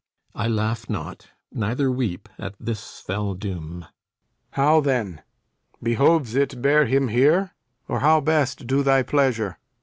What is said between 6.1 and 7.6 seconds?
it bear him here,